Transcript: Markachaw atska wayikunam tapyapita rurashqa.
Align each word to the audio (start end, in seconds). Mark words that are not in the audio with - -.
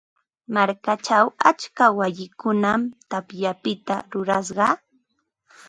Markachaw 0.55 1.25
atska 1.49 1.85
wayikunam 1.97 2.81
tapyapita 3.09 3.95
rurashqa. 4.11 4.67